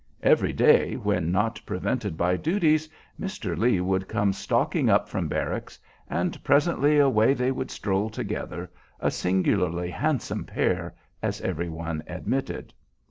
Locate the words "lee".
3.55-3.79